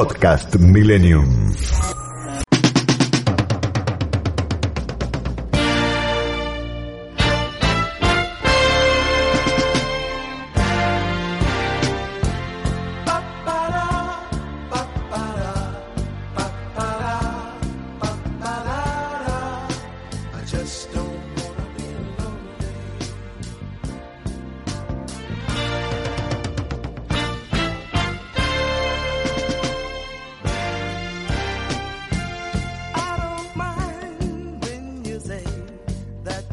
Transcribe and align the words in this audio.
Podcast 0.00 0.56
Millennium. 0.58 2.09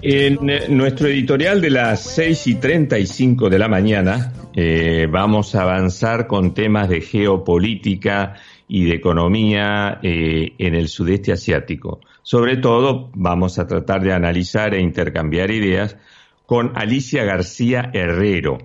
En 0.09 0.49
eh, 0.49 0.67
nuestro 0.69 1.09
editorial 1.09 1.59
de 1.59 1.69
las 1.69 2.01
6 2.01 2.47
y 2.47 2.55
35 2.55 3.49
de 3.49 3.59
la 3.59 3.67
mañana 3.67 4.31
eh, 4.55 5.05
vamos 5.11 5.53
a 5.53 5.63
avanzar 5.63 6.27
con 6.27 6.53
temas 6.53 6.87
de 6.87 7.01
geopolítica 7.01 8.35
y 8.69 8.85
de 8.85 8.95
economía 8.95 9.99
eh, 10.01 10.53
en 10.59 10.75
el 10.75 10.87
sudeste 10.87 11.33
asiático. 11.33 11.99
Sobre 12.23 12.55
todo 12.55 13.11
vamos 13.15 13.59
a 13.59 13.67
tratar 13.67 14.01
de 14.01 14.13
analizar 14.13 14.73
e 14.73 14.79
intercambiar 14.79 15.51
ideas 15.51 15.97
con 16.45 16.71
Alicia 16.75 17.25
García 17.25 17.91
Herrero. 17.93 18.59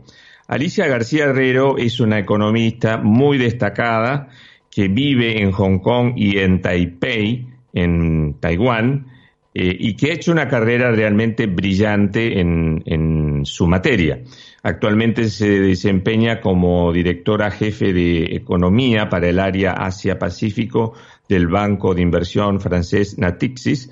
Alicia 0.47 0.87
García 0.87 1.25
Herrero 1.25 1.77
es 1.77 1.99
una 1.99 2.21
economista 2.21 2.99
muy 2.99 3.37
destacada 3.37 4.29
que 4.71 4.87
vive 4.87 5.43
en 5.43 5.51
Hong 5.51 5.81
Kong 5.81 6.13
y 6.15 6.39
en 6.39 6.63
Taipei, 6.63 7.49
en 7.75 8.35
Taiwán, 8.39 9.12
eh, 9.55 9.77
y 9.79 9.97
que 9.97 10.11
ha 10.11 10.15
hecho 10.15 10.33
una 10.33 10.49
carrera 10.49 10.91
realmente 10.93 11.47
brillante 11.47 12.41
en, 12.41 12.83
en, 12.87 13.45
su 13.45 13.67
materia. 13.67 14.23
Actualmente 14.63 15.29
se 15.29 15.61
desempeña 15.61 16.41
como 16.41 16.93
directora 16.93 17.51
jefe 17.51 17.93
de 17.93 18.37
economía 18.37 19.09
para 19.09 19.29
el 19.29 19.39
área 19.39 19.73
Asia-Pacífico 19.73 20.95
del 21.29 21.49
banco 21.49 21.95
de 21.95 22.03
inversión 22.03 22.61
francés 22.61 23.19
Natixis. 23.19 23.91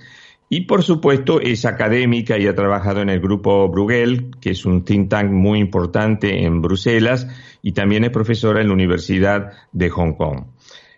Y 0.48 0.62
por 0.62 0.82
supuesto 0.82 1.40
es 1.40 1.64
académica 1.64 2.38
y 2.38 2.46
ha 2.46 2.54
trabajado 2.54 3.02
en 3.02 3.08
el 3.08 3.20
grupo 3.20 3.68
Bruegel, 3.68 4.30
que 4.40 4.50
es 4.50 4.64
un 4.64 4.84
think 4.84 5.08
tank 5.08 5.30
muy 5.30 5.60
importante 5.60 6.44
en 6.44 6.60
Bruselas, 6.60 7.28
y 7.62 7.72
también 7.72 8.04
es 8.04 8.10
profesora 8.10 8.60
en 8.60 8.68
la 8.68 8.74
Universidad 8.74 9.52
de 9.72 9.90
Hong 9.90 10.14
Kong. 10.14 10.44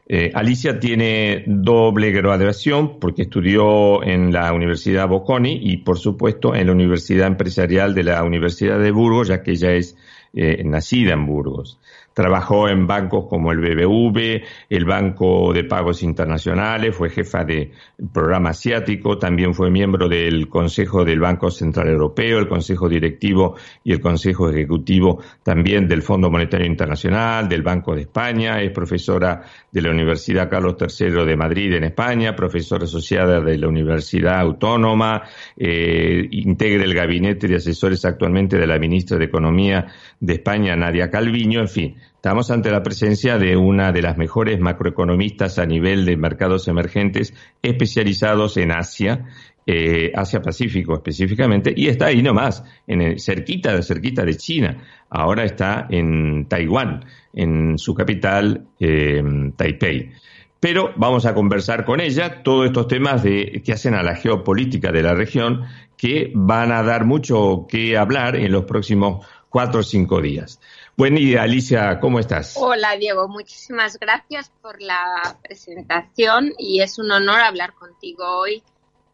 Eh, 0.08 0.32
Alicia 0.34 0.80
tiene 0.80 1.44
doble 1.46 2.10
graduación 2.10 2.98
porque 2.98 3.22
estudió 3.22 4.02
en 4.02 4.32
la 4.32 4.52
Universidad 4.52 5.08
Bocconi 5.08 5.60
y, 5.62 5.78
por 5.78 5.98
supuesto, 5.98 6.54
en 6.54 6.66
la 6.66 6.72
Universidad 6.72 7.28
Empresarial 7.28 7.94
de 7.94 8.02
la 8.02 8.22
Universidad 8.24 8.78
de 8.80 8.90
Burgos, 8.90 9.28
ya 9.28 9.42
que 9.42 9.52
ella 9.52 9.72
es 9.72 9.96
eh, 10.34 10.62
nacida 10.64 11.12
en 11.12 11.26
Burgos. 11.26 11.78
Trabajó 12.14 12.68
en 12.68 12.86
bancos 12.86 13.26
como 13.28 13.52
el 13.52 13.58
BBV, 13.58 14.42
el 14.68 14.84
Banco 14.84 15.52
de 15.52 15.64
Pagos 15.64 16.02
Internacionales, 16.02 16.94
fue 16.94 17.10
jefa 17.10 17.44
del 17.44 17.70
programa 18.12 18.50
asiático, 18.50 19.18
también 19.18 19.54
fue 19.54 19.70
miembro 19.70 20.08
del 20.08 20.48
Consejo 20.48 21.04
del 21.04 21.20
Banco 21.20 21.50
Central 21.50 21.88
Europeo, 21.88 22.38
el 22.38 22.48
Consejo 22.48 22.88
Directivo 22.88 23.56
y 23.84 23.92
el 23.92 24.00
Consejo 24.00 24.50
Ejecutivo 24.50 25.22
también 25.42 25.88
del 25.88 26.02
Fondo 26.02 26.30
Monetario 26.30 26.66
Internacional, 26.66 27.48
del 27.48 27.62
Banco 27.62 27.94
de 27.94 28.02
España, 28.02 28.60
es 28.60 28.70
profesora 28.70 29.42
de 29.70 29.82
la 29.82 29.90
Universidad 29.90 30.50
Carlos 30.50 30.76
III 30.78 31.24
de 31.24 31.36
Madrid 31.36 31.72
en 31.74 31.84
España, 31.84 32.36
profesora 32.36 32.84
asociada 32.84 33.40
de 33.40 33.58
la 33.58 33.68
Universidad 33.68 34.40
Autónoma, 34.40 35.22
eh, 35.56 36.28
integra 36.30 36.84
el 36.84 36.94
gabinete 36.94 37.48
de 37.48 37.56
asesores 37.56 38.04
actualmente 38.04 38.58
de 38.58 38.66
la 38.66 38.78
ministra 38.78 39.16
de 39.18 39.24
Economía 39.24 39.86
de 40.20 40.34
España, 40.34 40.76
Nadia 40.76 41.10
Calviño, 41.10 41.60
en 41.60 41.68
fin, 41.68 41.96
estamos 42.22 42.52
ante 42.52 42.70
la 42.70 42.84
presencia 42.84 43.36
de 43.36 43.56
una 43.56 43.90
de 43.90 44.00
las 44.00 44.16
mejores 44.16 44.60
macroeconomistas 44.60 45.58
a 45.58 45.66
nivel 45.66 46.04
de 46.04 46.16
mercados 46.16 46.68
emergentes 46.68 47.34
especializados 47.62 48.56
en 48.58 48.70
Asia, 48.70 49.24
eh, 49.66 50.12
Asia-Pacífico 50.14 50.94
específicamente, 50.94 51.74
y 51.76 51.88
está 51.88 52.06
ahí 52.06 52.22
nomás, 52.22 52.62
en 52.86 53.02
el, 53.02 53.20
cerquita, 53.20 53.82
cerquita 53.82 54.24
de 54.24 54.36
China. 54.36 54.84
Ahora 55.10 55.42
está 55.42 55.88
en 55.90 56.46
Taiwán, 56.46 57.04
en 57.32 57.76
su 57.76 57.92
capital, 57.92 58.68
eh, 58.78 59.20
Taipei. 59.56 60.12
Pero 60.60 60.92
vamos 60.94 61.26
a 61.26 61.34
conversar 61.34 61.84
con 61.84 62.00
ella 62.00 62.44
todos 62.44 62.66
estos 62.66 62.86
temas 62.86 63.24
de, 63.24 63.62
que 63.64 63.72
hacen 63.72 63.94
a 63.94 64.04
la 64.04 64.14
geopolítica 64.14 64.92
de 64.92 65.02
la 65.02 65.14
región, 65.14 65.62
que 65.96 66.30
van 66.36 66.70
a 66.70 66.84
dar 66.84 67.04
mucho 67.04 67.66
que 67.68 67.96
hablar 67.96 68.36
en 68.36 68.52
los 68.52 68.62
próximos 68.62 69.26
cuatro 69.48 69.80
o 69.80 69.82
cinco 69.82 70.22
días. 70.22 70.60
Buen 70.94 71.14
día, 71.14 71.42
Alicia, 71.42 71.98
¿cómo 72.00 72.18
estás? 72.18 72.54
Hola, 72.56 72.96
Diego, 72.98 73.26
muchísimas 73.26 73.98
gracias 73.98 74.52
por 74.60 74.80
la 74.82 75.38
presentación 75.42 76.52
y 76.58 76.82
es 76.82 76.98
un 76.98 77.10
honor 77.10 77.40
hablar 77.40 77.72
contigo 77.72 78.24
hoy 78.40 78.62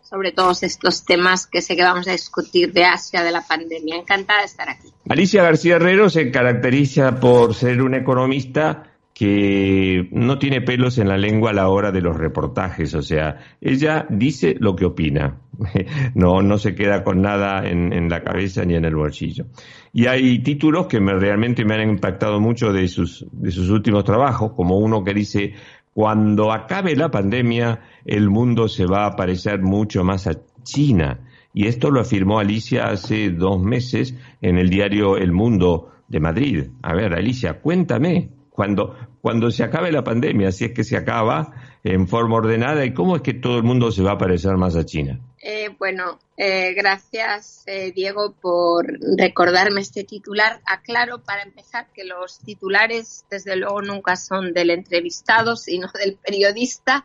sobre 0.03 0.33
todos 0.33 0.65
estos 0.65 1.05
temas 1.05 1.47
que 1.47 1.63
sé 1.63 1.77
que 1.77 1.85
vamos 1.85 2.09
a 2.09 2.13
discutir 2.13 2.73
de 2.73 2.85
Asia, 2.85 3.23
de 3.23 3.31
la 3.31 3.43
pandemia. 3.43 3.95
Encantada 3.97 4.41
de 4.41 4.47
estar 4.47 4.69
aquí. 4.69 4.89
Alicia 5.09 5.45
García 5.45 5.77
Herrero 5.77 6.11
se 6.11 6.33
caracteriza 6.33 7.21
por 7.21 7.55
ser 7.55 7.81
una 7.81 7.99
economista 7.99 8.89
que 9.15 10.09
no 10.11 10.39
tiene 10.39 10.61
pelos 10.61 10.99
en 10.99 11.09
la 11.09 11.17
lengua 11.17 11.51
a 11.51 11.55
la 11.55 11.69
hora 11.69 11.93
de 11.93 12.01
los 12.01 12.17
reportajes, 12.17 12.95
o 12.95 13.03
sea, 13.03 13.57
ella 13.61 14.07
dice 14.09 14.55
lo 14.61 14.77
que 14.77 14.85
opina, 14.85 15.41
no, 16.15 16.43
no 16.43 16.59
se 16.59 16.75
queda 16.75 17.03
con 17.03 17.21
nada 17.21 17.69
en, 17.69 18.09
la 18.09 18.23
cabeza 18.23 18.65
ni 18.65 18.75
en 18.75 18.85
el 18.85 18.95
bolsillo. 18.95 19.47
Y 19.93 20.07
hay 20.07 20.39
títulos 20.41 20.87
que 20.87 21.01
me, 21.01 21.15
realmente 21.15 21.65
me 21.65 21.75
han 21.75 21.89
impactado 21.89 22.41
mucho 22.41 22.73
de 22.73 22.89
sus, 22.89 23.27
de 23.33 23.51
sus 23.51 23.71
últimos 23.71 24.05
trabajos, 24.05 24.53
como 24.53 24.79
uno 24.79 25.03
que 25.03 25.15
dice, 25.15 25.55
cuando 25.93 26.53
acabe 26.53 26.95
la 26.95 27.11
pandemia, 27.11 27.81
el 28.05 28.31
mundo 28.31 28.69
se 28.69 28.87
va 28.87 29.07
a 29.07 29.17
parecer 29.17 29.61
mucho 29.61 30.05
más 30.05 30.27
a 30.27 30.35
China. 30.63 31.21
Y 31.53 31.67
esto 31.67 31.91
lo 31.91 32.01
afirmó 32.01 32.39
Alicia 32.39 32.89
hace 32.89 33.31
dos 33.31 33.61
meses 33.61 34.15
en 34.41 34.59
el 34.59 34.71
diario 34.71 35.17
El 35.17 35.33
Mundo 35.33 35.91
de 36.07 36.21
Madrid. 36.21 36.67
A 36.83 36.95
ver, 36.95 37.15
Alicia, 37.15 37.61
cuéntame, 37.61 38.29
cuando, 38.51 38.95
cuando 39.21 39.51
se 39.51 39.65
acabe 39.65 39.91
la 39.91 40.05
pandemia, 40.05 40.53
si 40.53 40.67
es 40.67 40.73
que 40.73 40.85
se 40.85 40.97
acaba 40.97 41.53
en 41.83 42.07
forma 42.07 42.37
ordenada, 42.37 42.85
y 42.85 42.93
cómo 42.93 43.17
es 43.17 43.23
que 43.23 43.35
todo 43.35 43.57
el 43.57 43.65
mundo 43.65 43.91
se 43.91 44.03
va 44.03 44.13
a 44.13 44.19
parecer 44.19 44.57
más 44.57 44.77
a 44.77 44.85
China. 44.85 45.21
Eh, 45.41 45.69
bueno, 45.79 46.19
eh, 46.37 46.75
gracias 46.75 47.63
eh, 47.67 47.93
Diego 47.93 48.33
por 48.33 48.87
recordarme 49.17 49.81
este 49.81 50.05
titular. 50.05 50.61
Aclaro 50.67 51.23
para 51.23 51.43
empezar 51.43 51.87
que 51.93 52.05
los 52.05 52.41
titulares 52.41 53.25
desde 53.31 53.57
luego 53.57 53.83
nunca 53.83 54.17
son 54.17 54.53
del 54.53 54.71
entrevistado, 54.71 55.57
sino 55.57 55.89
del 55.99 56.17
periodista 56.17 57.05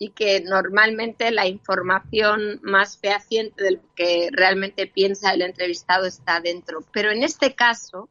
y 0.00 0.10
que 0.10 0.40
normalmente 0.40 1.30
la 1.30 1.46
información 1.46 2.60
más 2.62 2.98
fehaciente 2.98 3.64
de 3.64 3.70
lo 3.72 3.94
que 3.94 4.28
realmente 4.32 4.86
piensa 4.86 5.32
el 5.32 5.42
entrevistado 5.42 6.06
está 6.06 6.40
dentro. 6.40 6.84
Pero 6.92 7.10
en 7.10 7.22
este 7.22 7.54
caso, 7.54 8.08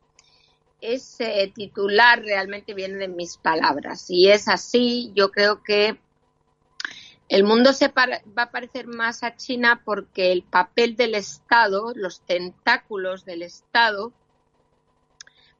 ese 0.81 1.51
titular 1.55 2.21
realmente 2.21 2.73
viene 2.73 2.97
de 2.97 3.07
mis 3.07 3.37
palabras. 3.37 4.09
Y 4.09 4.29
es 4.29 4.47
así, 4.47 5.11
yo 5.15 5.31
creo 5.31 5.63
que 5.63 5.97
el 7.29 7.43
mundo 7.43 7.73
se 7.73 7.87
va 7.89 8.43
a 8.43 8.51
parecer 8.51 8.87
más 8.87 9.23
a 9.23 9.35
China 9.35 9.81
porque 9.83 10.31
el 10.31 10.43
papel 10.43 10.95
del 10.95 11.15
Estado, 11.15 11.93
los 11.95 12.21
tentáculos 12.21 13.25
del 13.25 13.41
Estado, 13.41 14.13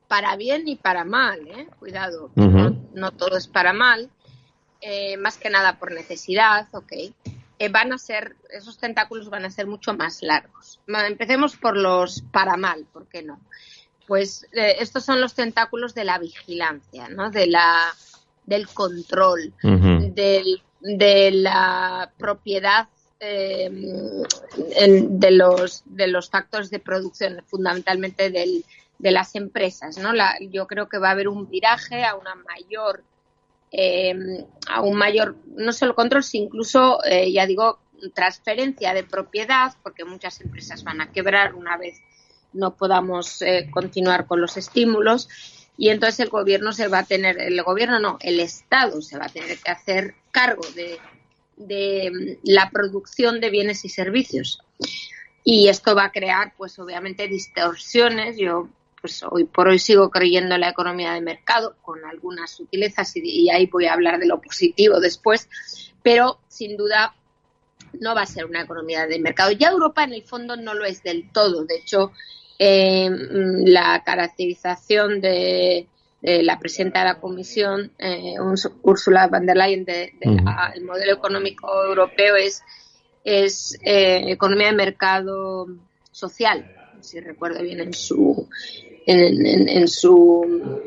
para 0.07 0.35
bien 0.37 0.67
y 0.67 0.77
para 0.77 1.03
mal, 1.03 1.45
¿eh? 1.47 1.67
cuidado, 1.79 2.31
no, 2.35 3.11
todo 3.11 3.37
es 3.37 3.47
para 3.47 3.73
mal, 3.73 4.09
eh, 4.79 5.17
más 5.17 5.37
que 5.37 5.49
nada 5.49 5.77
por 5.77 5.91
necesidad, 5.91 6.69
ok, 6.71 6.93
eh, 7.59 7.69
van 7.69 7.91
a 7.91 7.97
ser, 7.97 8.37
esos 8.49 8.77
tentáculos 8.77 9.29
van 9.29 9.43
a 9.43 9.49
ser 9.49 9.67
mucho 9.67 9.93
más 9.93 10.21
largos. 10.21 10.79
Empecemos 10.87 11.57
por 11.57 11.75
los 11.75 12.21
para 12.31 12.55
mal, 12.55 12.85
¿por 12.93 13.07
qué 13.07 13.23
no? 13.23 13.41
pues 14.07 14.47
eh, 14.53 14.77
estos 14.79 15.03
son 15.03 15.21
los 15.21 15.35
tentáculos 15.35 15.93
de 15.93 16.05
la 16.05 16.17
vigilancia, 16.17 17.09
¿no? 17.09 17.29
De 17.29 17.45
la, 17.45 17.93
del 18.45 18.67
control, 18.69 19.53
de 20.81 21.31
la 21.31 22.11
propiedad 22.17 22.87
eh, 23.19 23.69
de, 23.69 25.31
los, 25.31 25.83
de 25.85 26.07
los 26.07 26.29
factores 26.29 26.69
de 26.69 26.79
producción, 26.79 27.43
fundamentalmente 27.47 28.29
del, 28.29 28.63
de 28.99 29.11
las 29.11 29.35
empresas. 29.35 29.97
¿no? 29.97 30.11
yo 30.49 30.67
creo 30.67 30.87
que 30.87 30.99
va 30.99 31.09
a 31.09 31.11
haber 31.11 31.27
un 31.27 31.49
viraje 31.49 32.03
a 32.03 32.15
una 32.15 32.35
mayor, 32.35 33.03
eh, 33.71 34.45
a 34.69 34.81
un 34.81 34.97
mayor, 34.97 35.35
no 35.47 35.73
solo 35.73 35.95
control, 35.95 36.23
sino 36.23 36.45
incluso, 36.45 36.99
ya 37.31 37.45
digo, 37.45 37.79
transferencia 38.13 38.93
de 38.93 39.03
propiedad, 39.03 39.73
porque 39.81 40.05
muchas 40.05 40.39
empresas 40.41 40.83
van 40.83 41.01
a 41.01 41.11
quebrar 41.11 41.55
una 41.55 41.77
vez 41.77 41.99
no 42.53 42.75
podamos 42.75 43.41
eh, 43.41 43.69
continuar 43.71 44.25
con 44.27 44.41
los 44.41 44.57
estímulos. 44.57 45.29
Y 45.77 45.89
entonces 45.89 46.19
el 46.21 46.29
gobierno 46.29 46.73
se 46.73 46.87
va 46.87 46.99
a 46.99 47.05
tener, 47.05 47.39
el 47.39 47.61
gobierno 47.61 47.99
no, 47.99 48.17
el 48.21 48.39
Estado 48.39 49.01
se 49.01 49.17
va 49.17 49.25
a 49.25 49.29
tener 49.29 49.57
que 49.59 49.71
hacer 49.71 50.15
cargo 50.31 50.63
de, 50.75 50.99
de 51.57 52.39
la 52.43 52.69
producción 52.71 53.39
de 53.39 53.49
bienes 53.49 53.85
y 53.85 53.89
servicios. 53.89 54.59
Y 55.43 55.69
esto 55.69 55.95
va 55.95 56.05
a 56.05 56.11
crear, 56.11 56.53
pues 56.57 56.77
obviamente, 56.79 57.27
distorsiones. 57.27 58.37
Yo, 58.37 58.69
pues 58.99 59.23
hoy 59.23 59.45
por 59.45 59.67
hoy 59.67 59.79
sigo 59.79 60.09
creyendo 60.09 60.55
en 60.55 60.61
la 60.61 60.69
economía 60.69 61.13
de 61.13 61.21
mercado, 61.21 61.75
con 61.81 62.03
algunas 62.05 62.51
sutilezas, 62.51 63.15
y, 63.15 63.49
ahí 63.49 63.67
voy 63.67 63.85
a 63.85 63.93
hablar 63.93 64.19
de 64.19 64.27
lo 64.27 64.41
positivo 64.41 64.99
después, 64.99 65.47
pero 66.03 66.39
sin 66.47 66.75
duda 66.75 67.15
no 67.93 68.13
va 68.13 68.23
a 68.23 68.25
ser 68.25 68.45
una 68.45 68.63
economía 68.63 69.07
de 69.07 69.19
mercado. 69.19 69.51
Ya 69.51 69.69
Europa 69.69 70.03
en 70.03 70.13
el 70.13 70.23
fondo 70.23 70.57
no 70.57 70.73
lo 70.73 70.85
es 70.85 71.01
del 71.03 71.31
todo. 71.31 71.63
De 71.63 71.77
hecho, 71.77 72.11
eh, 72.59 73.09
la 73.65 74.03
caracterización 74.05 75.21
de, 75.21 75.87
la 76.21 76.59
presidenta 76.59 76.99
de 76.99 77.05
la 77.05 77.19
Comisión, 77.19 77.91
eh, 77.99 78.35
Ursula 78.81 79.27
von 79.27 79.45
der 79.45 79.55
Leyen, 79.55 79.85
del 79.85 80.11
modelo 80.83 81.13
económico 81.13 81.67
europeo 81.85 82.35
es, 82.35 82.63
es 83.23 83.77
eh, 83.83 84.23
economía 84.31 84.67
de 84.67 84.73
mercado 84.73 85.67
social, 86.11 86.65
si 87.01 87.19
recuerdo 87.19 87.61
bien 87.61 87.79
en 87.79 87.93
su 87.93 88.49
en, 89.05 89.87
su 89.87 90.81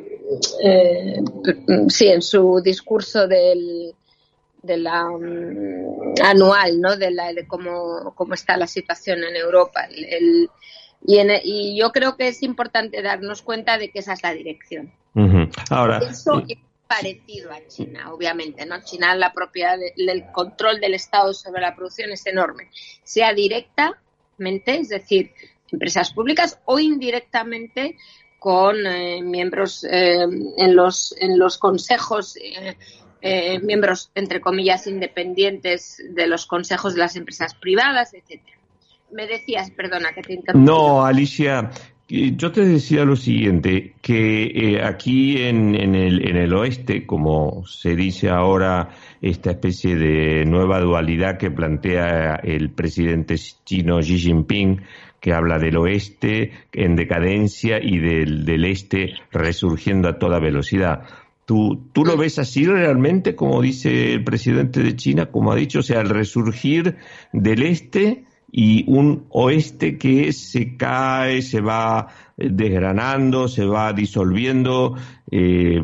sí 1.89 2.09
en 2.09 2.23
su 2.23 2.61
discurso 2.63 3.27
del 3.27 3.95
de 4.63 4.77
la 4.77 5.05
mm, 5.05 6.15
anual, 6.23 6.81
¿no? 6.81 6.97
De, 6.97 7.11
la, 7.11 7.33
de 7.33 7.47
cómo, 7.47 8.13
cómo 8.15 8.35
está 8.35 8.57
la 8.57 8.67
situación 8.67 9.23
en 9.25 9.37
Europa. 9.37 9.87
El, 9.91 10.51
y, 11.03 11.79
yo 11.79 11.93
creo 11.93 12.17
que 12.17 12.29
es 12.29 12.43
importante 12.43 13.03
darnos 13.03 13.43
cuenta 13.43 13.79
de 13.79 13.91
que 13.91 14.01
esa 14.01 14.13
es 14.13 14.23
la 14.23 14.33
dirección. 14.33 14.93
Ahora, 15.71 15.99
Eso 15.99 16.43
es 16.47 16.59
parecido 16.87 17.53
a 17.53 17.67
China, 17.69 18.13
obviamente, 18.13 18.67
¿no? 18.67 18.83
China 18.83 19.15
la 19.15 19.33
propiedad, 19.33 19.79
del 19.79 20.25
control 20.33 20.81
del 20.81 20.95
Estado 20.95 21.33
sobre 21.33 21.63
la 21.63 21.75
producción 21.77 22.11
es 22.11 22.27
enorme, 22.27 22.69
sea 23.05 23.33
directamente, 23.33 24.81
es 24.81 24.89
decir, 24.89 25.33
empresas 25.71 26.13
públicas 26.13 26.59
o 26.65 26.79
indirectamente 26.79 27.97
con 28.41 28.87
eh, 28.87 29.23
miembros 29.23 29.85
eh, 29.85 30.23
en 30.57 30.75
los 30.75 31.15
en 31.19 31.39
los 31.39 31.59
consejos 31.59 32.37
eh, 33.23 33.59
miembros 33.61 34.11
entre 34.15 34.41
comillas 34.41 34.87
independientes 34.87 36.03
de 36.09 36.27
los 36.27 36.47
consejos 36.47 36.95
de 36.95 37.01
las 37.01 37.17
empresas 37.17 37.55
privadas 37.55 38.15
etcétera 38.15 38.57
me 39.13 39.27
decías, 39.27 39.71
perdona, 39.71 40.13
que 40.13 40.23
te 40.23 40.35
interrumpí. 40.35 40.67
No, 40.67 41.05
Alicia, 41.05 41.71
yo 42.11 42.51
te 42.51 42.65
decía 42.65 43.05
lo 43.05 43.15
siguiente, 43.15 43.95
que 44.03 44.45
eh, 44.47 44.83
aquí 44.83 45.43
en, 45.43 45.77
en, 45.77 45.95
el, 45.95 46.29
en 46.29 46.37
el 46.37 46.53
oeste, 46.55 47.07
como 47.07 47.65
se 47.67 47.95
dice 47.95 48.31
ahora, 48.31 48.91
esta 49.23 49.53
especie 49.53 49.95
de 49.95 50.45
nueva 50.45 50.81
dualidad 50.81 51.39
que 51.39 51.51
plantea 51.51 52.35
el 52.43 52.71
presidente 52.71 53.37
chino 53.65 54.01
Xi 54.01 54.19
Jinping, 54.19 54.81
que 55.21 55.33
habla 55.33 55.59
del 55.59 55.77
oeste 55.77 56.53
en 56.73 56.97
decadencia 56.97 57.79
y 57.81 57.99
del, 57.99 58.45
del 58.45 58.65
este 58.65 59.13
resurgiendo 59.31 60.09
a 60.09 60.19
toda 60.19 60.41
velocidad. 60.41 61.03
¿Tú, 61.45 61.91
¿Tú 61.93 62.05
lo 62.05 62.17
ves 62.17 62.39
así 62.39 62.65
realmente, 62.65 63.37
como 63.37 63.61
dice 63.61 64.15
el 64.15 64.25
presidente 64.25 64.83
de 64.83 64.97
China, 64.97 65.27
como 65.27 65.53
ha 65.53 65.57
dicho, 65.57 65.81
o 65.81 65.83
sea, 65.83 66.01
el 66.01 66.09
resurgir 66.09 66.97
del 67.33 67.63
este 67.63 68.25
y 68.53 68.85
un 68.91 69.27
oeste 69.31 69.97
que 69.97 70.33
se 70.33 70.77
cae, 70.77 71.43
se 71.43 71.61
va 71.61 72.09
eh, 72.37 72.49
desgranando, 72.51 73.49
se 73.49 73.65
va 73.65 73.93
disolviendo. 73.93 74.97
Eh, 75.31 75.81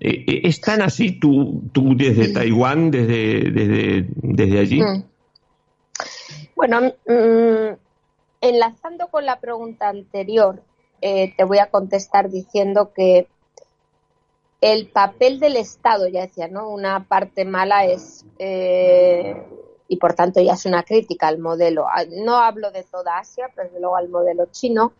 eh, 0.00 0.40
¿Es 0.44 0.60
tan 0.60 0.82
así 0.82 1.12
tú, 1.12 1.62
tú 1.72 1.96
desde 1.96 2.32
Taiwán, 2.32 2.90
desde, 2.90 3.50
desde, 3.50 4.06
desde 4.08 4.58
allí? 4.58 4.80
Bueno, 6.56 6.80
mm, 7.06 7.76
enlazando 8.40 9.06
con 9.08 9.24
la 9.24 9.38
pregunta 9.38 9.88
anterior, 9.88 10.62
te 11.00 11.44
voy 11.44 11.58
a 11.58 11.66
contestar 11.66 12.28
diciendo 12.28 12.92
que 12.92 13.28
el 14.60 14.88
papel 14.88 15.38
del 15.38 15.54
Estado, 15.54 16.08
ya 16.08 16.22
decía, 16.22 16.48
¿no? 16.48 16.68
Una 16.70 17.04
parte 17.04 17.44
mala 17.44 17.84
es 17.84 18.24
y 19.88 19.96
por 19.96 20.14
tanto 20.14 20.40
ya 20.40 20.52
es 20.52 20.66
una 20.66 20.82
crítica 20.82 21.26
al 21.26 21.38
modelo. 21.38 21.86
No 22.10 22.36
hablo 22.36 22.70
de 22.70 22.84
toda 22.84 23.18
Asia, 23.18 23.50
pero 23.54 23.68
desde 23.68 23.80
luego 23.80 23.96
al 23.96 24.10
modelo 24.10 24.46
chino. 24.52 24.92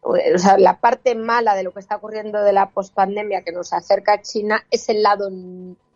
O 0.00 0.16
sea, 0.38 0.56
la 0.58 0.78
parte 0.78 1.16
mala 1.16 1.56
de 1.56 1.64
lo 1.64 1.72
que 1.72 1.80
está 1.80 1.96
ocurriendo 1.96 2.40
de 2.42 2.52
la 2.52 2.70
pospandemia 2.70 3.42
que 3.42 3.50
nos 3.50 3.72
acerca 3.72 4.14
a 4.14 4.22
China 4.22 4.64
es 4.70 4.88
el 4.88 5.02
lado 5.02 5.28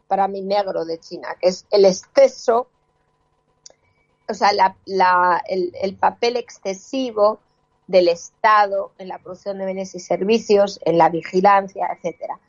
para 0.09 0.27
mí 0.27 0.43
negro 0.43 0.85
de 0.85 0.99
China, 0.99 1.29
que 1.41 1.49
es 1.49 1.67
el 1.71 1.85
exceso, 1.85 2.67
o 4.29 4.35
sea, 4.35 4.51
el, 5.47 5.73
el 5.81 5.97
papel 5.97 6.37
excesivo 6.37 7.39
del 7.87 8.09
Estado 8.09 8.91
en 8.99 9.09
la 9.09 9.19
producción 9.19 9.59
de 9.59 9.67
bienes 9.67 9.95
y 9.95 10.01
servicios, 10.01 10.81
en 10.85 10.99
la 10.99 11.09
vigilancia, 11.09 11.89
etcétera. 11.97 12.41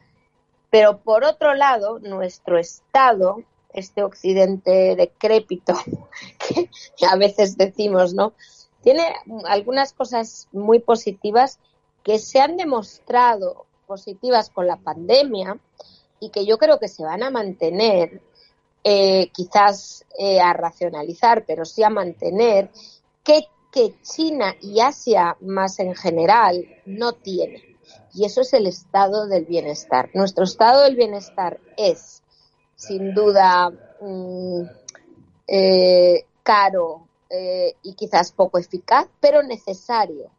Pero 0.72 0.98
por 0.98 1.24
otro 1.24 1.54
lado, 1.54 2.00
nuestro 2.00 2.58
Estado 2.58 3.44
este 3.74 4.04
occidente 4.04 4.96
decrépito 4.96 5.74
que 6.98 7.06
a 7.06 7.16
veces 7.16 7.58
decimos, 7.58 8.14
¿no? 8.14 8.34
Tiene 8.82 9.04
algunas 9.46 9.94
cosas 9.94 10.48
muy 10.52 10.80
positivas 10.80 11.60
que 12.04 12.20
se 12.20 12.40
han 12.40 12.58
demostrado 12.58 13.66
positivas 13.88 14.50
con 14.50 14.68
la 14.68 14.78
pandemia 14.78 15.58
y 16.20 16.30
que 16.30 16.46
yo 16.46 16.58
creo 16.58 16.80
que 16.80 16.88
se 16.88 17.04
van 17.04 17.24
a 17.24 17.30
mantener, 17.30 18.22
eh, 18.84 19.30
quizás 19.34 20.06
eh, 20.18 20.40
a 20.40 20.54
racionalizar, 20.54 21.46
pero 21.46 21.66
sí 21.66 21.84
a 21.84 21.90
mantener, 21.90 22.70
que, 23.24 23.48
que 23.72 23.96
China 24.02 24.56
y 24.62 24.82
Asia 24.82 25.38
más 25.42 25.80
en 25.80 25.96
general 25.96 26.66
no 26.86 27.14
tienen. 27.14 27.62
Y 28.14 28.26
eso 28.26 28.42
es 28.42 28.54
el 28.54 28.68
estado 28.68 29.28
del 29.28 29.46
bienestar. 29.46 30.10
Nuestro 30.14 30.44
estado 30.44 30.82
del 30.82 30.96
bienestar 30.96 31.60
es 31.78 32.22
sin 32.76 33.14
duda 33.14 33.72
mm, 34.02 34.62
eh, 35.48 36.26
caro 36.44 37.08
eh, 37.30 37.76
y 37.84 37.94
quizás 37.94 38.32
poco 38.32 38.58
eficaz, 38.58 39.08
pero 39.20 39.44
necesario. 39.44 40.30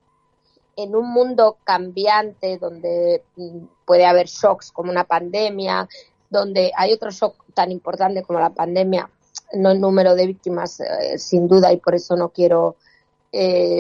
En 0.77 0.97
un 0.97 1.13
mundo 1.13 1.59
cambiante 1.65 2.59
donde 2.59 3.23
mm, 3.37 3.59
puede 3.85 4.07
haber 4.07 4.27
shocks 4.27 4.73
como 4.73 4.91
una 4.91 5.05
pandemia, 5.05 5.89
donde 6.29 6.73
hay 6.77 6.93
otro 6.93 7.11
shock 7.11 7.37
tan 7.55 7.71
importante 7.71 8.23
como 8.23 8.41
la 8.41 8.51
pandemia, 8.51 9.09
no 9.55 9.71
el 9.71 9.81
número 9.81 10.15
de 10.15 10.27
víctimas, 10.27 10.81
eh, 10.81 11.19
sin 11.19 11.47
duda, 11.47 11.73
y 11.73 11.79
por 11.79 11.95
eso 11.95 12.17
no 12.17 12.31
quiero 12.31 12.77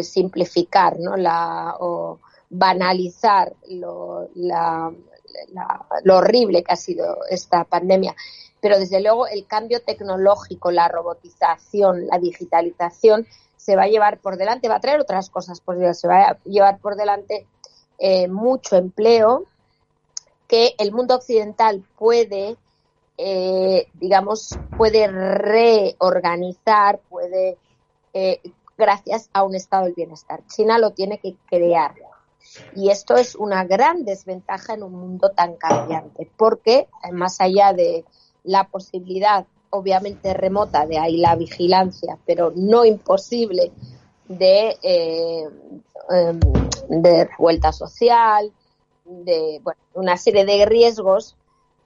simplificar 0.02 0.98
¿no? 0.98 1.16
La, 1.16 1.76
o 1.78 2.18
banalizar 2.50 3.54
lo, 3.68 4.28
lo 6.04 6.16
horrible 6.16 6.62
que 6.62 6.72
ha 6.72 6.76
sido 6.76 7.18
esta 7.28 7.64
pandemia, 7.64 8.14
pero 8.60 8.78
desde 8.78 9.00
luego 9.00 9.26
el 9.26 9.46
cambio 9.46 9.82
tecnológico, 9.82 10.70
la 10.70 10.88
robotización, 10.88 12.06
la 12.06 12.18
digitalización 12.18 13.26
se 13.56 13.76
va 13.76 13.84
a 13.84 13.88
llevar 13.88 14.18
por 14.18 14.36
delante, 14.36 14.68
va 14.68 14.76
a 14.76 14.80
traer 14.80 15.00
otras 15.00 15.30
cosas 15.30 15.60
positivas, 15.60 15.98
se 15.98 16.08
va 16.08 16.22
a 16.22 16.38
llevar 16.44 16.78
por 16.78 16.96
delante 16.96 17.46
eh, 17.98 18.28
mucho 18.28 18.76
empleo 18.76 19.44
que 20.48 20.74
el 20.78 20.92
mundo 20.92 21.14
occidental 21.14 21.82
puede, 21.96 22.56
eh, 23.16 23.86
digamos, 23.94 24.58
puede 24.76 25.06
reorganizar, 25.06 27.00
puede, 27.08 27.56
eh, 28.12 28.40
gracias 28.76 29.30
a 29.32 29.42
un 29.42 29.54
estado 29.54 29.84
del 29.84 29.94
bienestar. 29.94 30.46
China 30.46 30.78
lo 30.78 30.90
tiene 30.90 31.18
que 31.18 31.34
crear. 31.46 31.94
Y 32.74 32.90
esto 32.90 33.16
es 33.16 33.34
una 33.34 33.64
gran 33.64 34.04
desventaja 34.04 34.74
en 34.74 34.82
un 34.82 34.92
mundo 34.92 35.30
tan 35.30 35.56
cambiante, 35.56 36.30
porque 36.36 36.88
más 37.12 37.40
allá 37.40 37.72
de 37.72 38.04
la 38.44 38.68
posibilidad, 38.68 39.46
obviamente 39.70 40.34
remota, 40.34 40.86
de 40.86 40.98
ahí 40.98 41.16
la 41.16 41.34
vigilancia, 41.34 42.18
pero 42.26 42.52
no 42.54 42.84
imposible, 42.84 43.72
de, 44.28 44.76
eh, 44.82 45.48
em, 46.10 46.40
de 46.88 47.28
vuelta 47.38 47.72
social, 47.72 48.52
de 49.04 49.60
bueno, 49.62 49.80
una 49.94 50.16
serie 50.16 50.44
de 50.44 50.64
riesgos 50.64 51.36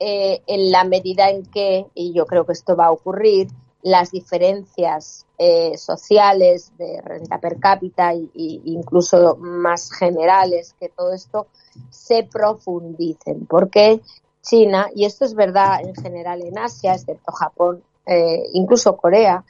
eh, 0.00 0.42
en 0.46 0.70
la 0.70 0.84
medida 0.84 1.30
en 1.30 1.44
que, 1.46 1.86
y 1.94 2.12
yo 2.12 2.26
creo 2.26 2.46
que 2.46 2.52
esto 2.52 2.76
va 2.76 2.86
a 2.86 2.92
ocurrir, 2.92 3.48
las 3.82 4.10
diferencias 4.10 5.26
eh, 5.38 5.76
sociales 5.78 6.72
de 6.78 7.00
renta 7.00 7.38
per 7.38 7.58
cápita 7.58 8.12
e 8.12 8.28
incluso 8.34 9.36
más 9.36 9.90
generales 9.92 10.74
que 10.80 10.88
todo 10.88 11.12
esto 11.12 11.46
se 11.90 12.24
profundicen, 12.24 13.46
porque 13.46 14.00
China, 14.42 14.88
y 14.94 15.04
esto 15.04 15.24
es 15.24 15.34
verdad 15.34 15.80
en 15.82 15.94
general 15.94 16.42
en 16.42 16.58
Asia, 16.58 16.94
excepto 16.94 17.32
Japón, 17.32 17.82
eh, 18.06 18.42
incluso 18.52 18.96
Corea, 18.96 19.44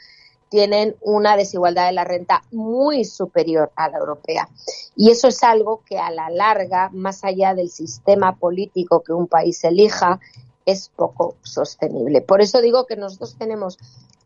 tienen 0.49 0.97
una 1.03 1.37
desigualdad 1.37 1.87
de 1.87 1.93
la 1.93 2.05
renta 2.05 2.43
muy 2.53 3.05
superior 3.05 3.71
a 3.77 3.89
la 3.89 3.99
europea. 3.99 4.49
Y 4.97 5.11
eso 5.11 5.29
es 5.29 5.43
algo 5.43 5.83
que 5.85 5.99
a 5.99 6.11
la 6.11 6.31
larga, 6.31 6.91
más 6.93 7.23
allá 7.23 7.55
del 7.55 7.71
sistema 7.71 8.37
político 8.37 9.03
que 9.03 9.13
un 9.13 9.27
país 9.27 9.63
elija, 9.65 10.21
es 10.65 10.91
poco 10.95 11.37
sostenible. 11.43 12.21
Por 12.21 12.41
eso 12.41 12.61
digo 12.61 12.87
que 12.87 12.97
nosotros 12.97 13.37
tenemos 13.39 13.79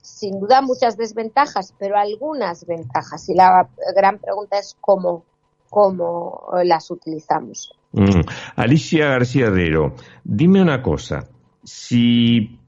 sin 0.02 0.40
duda 0.40 0.61
muchas 0.61 0.97
desventajas, 0.97 1.75
pero 1.78 1.97
algunas 1.97 2.66
ventajas. 2.66 3.28
Y 3.28 3.35
la 3.35 3.68
gran 3.97 4.18
pregunta 4.18 4.59
es 4.59 4.76
cómo, 4.80 5.25
cómo 5.71 6.49
las 6.64 6.90
utilizamos. 6.90 7.73
Mm. 7.92 8.21
Alicia 8.56 9.06
García 9.06 9.47
Herrero, 9.47 9.94
dime 10.25 10.61
una 10.61 10.82
cosa. 10.82 11.28
Si 11.62 12.59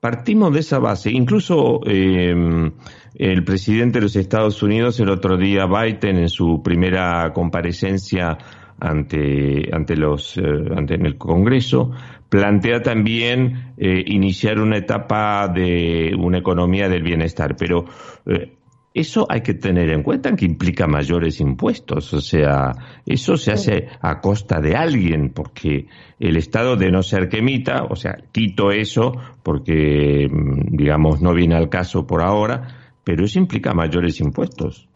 partimos 0.00 0.52
de 0.52 0.60
esa 0.60 0.78
base, 0.78 1.10
incluso 1.10 1.80
em, 1.84 2.72
el 3.14 3.44
presidente 3.44 3.98
de 3.98 4.02
los 4.04 4.16
Estados 4.16 4.62
Unidos 4.62 5.00
el 5.00 5.10
otro 5.10 5.36
día, 5.36 5.66
Biden, 5.66 6.18
en 6.18 6.28
su 6.28 6.62
primera 6.62 7.32
comparecencia 7.32 8.38
ante, 8.80 9.68
ante, 9.72 9.96
los, 9.96 10.36
eh, 10.36 10.42
ante 10.76 10.94
el 10.94 11.16
Congreso, 11.16 11.92
plantea 12.28 12.82
también 12.82 13.72
eh, 13.76 14.04
iniciar 14.06 14.58
una 14.60 14.78
etapa 14.78 15.48
de 15.48 16.12
una 16.18 16.38
economía 16.38 16.88
del 16.88 17.02
bienestar, 17.02 17.56
pero 17.56 17.84
eh, 18.26 18.52
eso 18.94 19.26
hay 19.28 19.42
que 19.42 19.54
tener 19.54 19.90
en 19.90 20.02
cuenta 20.02 20.34
que 20.34 20.44
implica 20.44 20.86
mayores 20.86 21.40
impuestos, 21.40 22.12
o 22.14 22.20
sea, 22.20 22.72
eso 23.06 23.36
se 23.36 23.52
hace 23.52 23.88
a 24.00 24.20
costa 24.20 24.60
de 24.60 24.74
alguien, 24.74 25.30
porque 25.30 25.86
el 26.18 26.36
Estado 26.36 26.76
de 26.76 26.90
no 26.90 27.02
ser 27.02 27.28
que 27.28 27.38
emita, 27.38 27.84
o 27.84 27.96
sea, 27.96 28.16
quito 28.32 28.72
eso 28.72 29.12
porque, 29.42 30.28
mm, 30.30 30.76
digamos, 30.76 31.20
no 31.20 31.32
viene 31.34 31.54
al 31.54 31.68
caso 31.68 32.06
por 32.06 32.22
ahora, 32.22 32.92
pero 33.04 33.24
eso 33.24 33.38
implica 33.38 33.72
mayores 33.72 34.20
impuestos. 34.20 34.88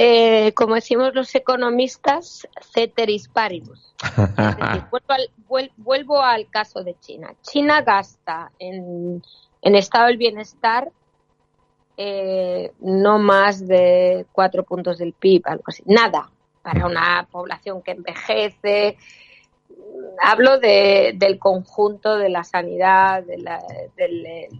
Eh, 0.00 0.52
como 0.54 0.76
decimos 0.76 1.12
los 1.12 1.34
economistas, 1.34 2.46
ceteris 2.60 3.26
paribus. 3.26 3.96
vuelvo, 5.76 6.22
al, 6.22 6.48
caso 6.50 6.84
de 6.84 6.96
China. 7.00 7.34
China 7.42 7.82
gasta 7.82 8.52
en, 8.60 9.20
estado 9.60 10.06
del 10.06 10.16
bienestar 10.16 10.92
eh, 11.96 12.70
no 12.78 13.18
más 13.18 13.66
de 13.66 14.24
cuatro 14.30 14.62
puntos 14.62 14.98
del 14.98 15.14
PIB, 15.14 15.42
algo 15.46 15.64
así. 15.66 15.82
Nada 15.84 16.30
para 16.62 16.86
una 16.86 17.26
población 17.28 17.82
que 17.82 17.90
envejece. 17.90 18.96
Hablo 20.22 20.60
del 20.60 21.40
conjunto 21.40 22.16
de 22.18 22.28
la 22.28 22.44
sanidad, 22.44 23.24
de 23.24 23.38
la, 23.38 23.60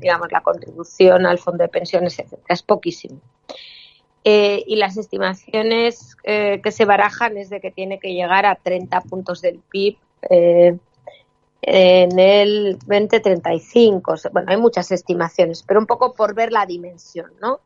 digamos, 0.01 0.33
la 0.33 0.41
contribución 0.41 1.27
al 1.27 1.39
fondo 1.39 1.63
de 1.63 1.69
pensiones, 1.69 2.19
etc. 2.19 2.41
Es 2.49 2.65
poquísimo. 2.65 3.21
Eh, 4.31 4.63
y 4.67 4.77
las 4.77 4.99
estimaciones 4.99 6.15
eh, 6.23 6.61
que 6.63 6.71
se 6.71 6.85
barajan 6.85 7.39
es 7.39 7.49
de 7.49 7.63
que 7.63 7.71
tiene 7.71 7.99
que 7.99 8.13
llegar 8.13 8.45
a 8.45 8.57
30 8.57 9.01
puntos 9.01 9.41
del 9.41 9.59
PIB 9.71 9.97
eh, 10.29 10.77
en 11.63 12.19
el 12.19 12.79
2035. 12.79 14.17
Bueno, 14.31 14.51
hay 14.51 14.59
muchas 14.59 14.93
estimaciones, 14.93 15.63
pero 15.63 15.81
un 15.81 15.87
poco 15.87 16.13
por 16.13 16.35
ver 16.35 16.53
la 16.53 16.67
dimensión, 16.67 17.33
¿no? 17.41 17.61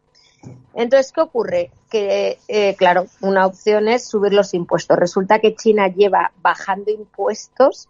Entonces, 0.75 1.11
¿qué 1.11 1.21
ocurre? 1.23 1.73
Que, 1.91 2.39
claro, 2.79 3.07
una 3.23 3.45
opción 3.45 3.89
es 3.89 4.07
subir 4.07 4.33
los 4.33 4.55
impuestos. 4.55 4.97
Resulta 4.97 5.41
que 5.41 5.57
China 5.57 5.89
lleva 5.89 6.31
bajando 6.43 6.93
impuestos 6.93 7.89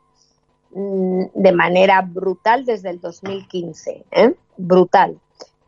mm, 0.70 1.24
de 1.34 1.52
manera 1.52 2.00
brutal 2.00 2.64
desde 2.64 2.88
el 2.88 3.00
2015, 3.02 4.06
¿eh? 4.12 4.34
Brutal 4.56 5.18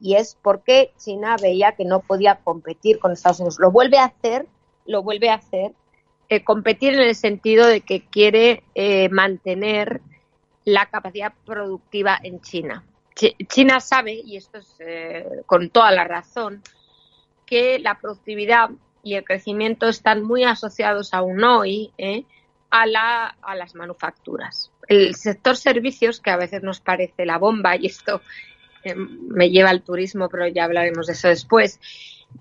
y 0.04 0.16
es 0.16 0.36
porque 0.42 0.92
China 0.98 1.36
veía 1.40 1.72
que 1.72 1.86
no 1.86 2.00
podía 2.00 2.34
competir 2.44 2.98
con 2.98 3.12
Estados 3.12 3.40
Unidos. 3.40 3.56
Lo 3.58 3.70
vuelve 3.70 3.96
a 3.96 4.04
hacer, 4.04 4.46
lo 4.84 5.02
vuelve 5.02 5.30
a 5.30 5.36
hacer, 5.36 5.72
eh, 6.28 6.44
competir 6.44 6.92
en 6.92 7.00
el 7.00 7.14
sentido 7.14 7.66
de 7.66 7.80
que 7.80 8.04
quiere 8.04 8.64
eh, 8.74 9.08
mantener 9.08 10.02
la 10.66 10.90
capacidad 10.90 11.32
productiva 11.46 12.18
en 12.22 12.42
China. 12.42 12.84
China 13.48 13.80
sabe, 13.80 14.12
y 14.12 14.36
esto 14.36 14.58
es 14.58 14.76
eh, 14.80 15.24
con 15.46 15.70
toda 15.70 15.90
la 15.90 16.04
razón, 16.04 16.62
que 17.46 17.78
la 17.78 17.98
productividad 17.98 18.68
y 19.02 19.14
el 19.14 19.24
crecimiento 19.24 19.88
están 19.88 20.22
muy 20.22 20.44
asociados 20.44 21.14
aún 21.14 21.42
hoy 21.42 21.92
a, 22.68 22.84
la, 22.84 23.38
a 23.40 23.54
las 23.54 23.74
manufacturas. 23.74 24.70
El 24.86 25.14
sector 25.14 25.56
servicios, 25.56 26.20
que 26.20 26.30
a 26.30 26.36
veces 26.36 26.62
nos 26.62 26.80
parece 26.80 27.24
la 27.24 27.38
bomba, 27.38 27.76
y 27.80 27.86
esto 27.86 28.20
me 28.94 29.50
lleva 29.50 29.70
al 29.70 29.82
turismo, 29.82 30.28
pero 30.28 30.46
ya 30.46 30.64
hablaremos 30.64 31.06
de 31.06 31.14
eso 31.14 31.28
después. 31.28 31.80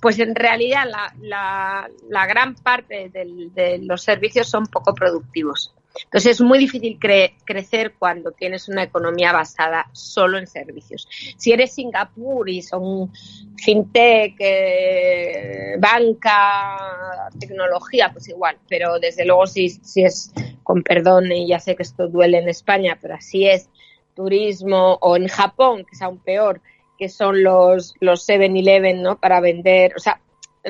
Pues 0.01 0.17
en 0.19 0.33
realidad 0.33 0.85
la, 1.21 1.89
la, 2.09 2.25
gran 2.25 2.55
parte 2.55 3.09
de 3.09 3.79
los 3.83 4.01
servicios 4.01 4.49
son 4.49 4.65
poco 4.65 4.93
productivos. 4.95 5.73
Entonces 6.05 6.31
es 6.33 6.41
muy 6.41 6.57
difícil 6.57 6.97
crecer 6.99 7.93
cuando 7.99 8.31
tienes 8.31 8.67
una 8.67 8.83
economía 8.83 9.31
basada 9.31 9.87
solo 9.91 10.37
en 10.39 10.47
servicios. 10.47 11.07
Si 11.37 11.51
eres 11.51 11.73
Singapur 11.73 12.49
y 12.49 12.61
son 12.61 13.11
fintech, 13.57 14.35
eh, 14.39 15.75
banca, 15.77 17.29
tecnología, 17.39 18.09
pues 18.11 18.27
igual. 18.29 18.57
Pero 18.67 18.99
desde 18.99 19.25
luego 19.25 19.45
si, 19.45 19.69
si 19.69 20.03
es, 20.03 20.33
con 20.63 20.81
perdón, 20.81 21.31
y 21.31 21.47
ya 21.47 21.59
sé 21.59 21.75
que 21.75 21.83
esto 21.83 22.07
duele 22.07 22.39
en 22.39 22.49
España, 22.49 22.97
pero 22.99 23.15
así 23.15 23.47
es, 23.47 23.69
turismo 24.13 24.97
o 25.01 25.15
en 25.15 25.27
Japón, 25.27 25.85
que 25.85 25.95
es 25.95 26.01
aún 26.01 26.19
peor, 26.19 26.61
que 26.97 27.09
son 27.09 27.43
los, 27.43 27.95
los 27.99 28.27
7-Eleven, 28.27 29.01
¿no? 29.01 29.19
Para 29.19 29.39
vender, 29.39 29.93
o 29.95 29.99
sea, 29.99 30.19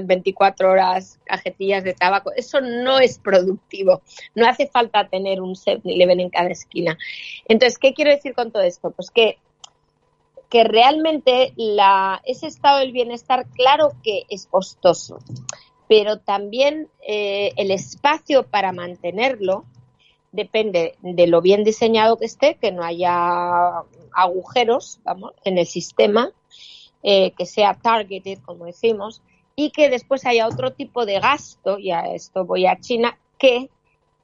24 0.01 0.71
horas 0.71 1.19
cajetillas 1.25 1.83
de 1.83 1.93
tabaco. 1.93 2.31
Eso 2.35 2.61
no 2.61 2.99
es 2.99 3.19
productivo. 3.19 4.01
No 4.35 4.47
hace 4.47 4.67
falta 4.67 5.07
tener 5.07 5.41
un 5.41 5.55
7-Eleven 5.55 6.19
en 6.19 6.29
cada 6.29 6.49
esquina. 6.49 6.97
Entonces, 7.47 7.77
¿qué 7.77 7.93
quiero 7.93 8.11
decir 8.11 8.33
con 8.33 8.51
todo 8.51 8.63
esto? 8.63 8.91
Pues 8.91 9.11
que, 9.11 9.37
que 10.49 10.63
realmente 10.63 11.53
ese 12.25 12.47
estado 12.47 12.79
del 12.79 12.91
bienestar, 12.91 13.45
claro 13.53 13.91
que 14.03 14.23
es 14.29 14.47
costoso, 14.47 15.19
pero 15.87 16.19
también 16.19 16.89
eh, 17.07 17.51
el 17.57 17.71
espacio 17.71 18.43
para 18.43 18.71
mantenerlo 18.71 19.65
depende 20.33 20.95
de 21.01 21.27
lo 21.27 21.41
bien 21.41 21.63
diseñado 21.63 22.17
que 22.17 22.25
esté, 22.25 22.55
que 22.55 22.71
no 22.71 22.83
haya 22.83 23.83
agujeros 24.11 24.99
vamos, 25.05 25.31
en 25.45 25.57
el 25.57 25.67
sistema, 25.67 26.31
eh, 27.03 27.31
que 27.37 27.45
sea 27.45 27.75
targeted, 27.75 28.39
como 28.43 28.65
decimos, 28.65 29.21
y 29.55 29.69
que 29.69 29.89
después 29.89 30.25
haya 30.25 30.47
otro 30.47 30.73
tipo 30.73 31.05
de 31.05 31.19
gasto, 31.19 31.77
y 31.77 31.91
a 31.91 32.13
esto 32.13 32.45
voy 32.45 32.65
a 32.65 32.79
China, 32.79 33.17
que 33.37 33.69